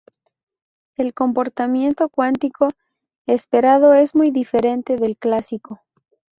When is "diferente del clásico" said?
4.31-5.79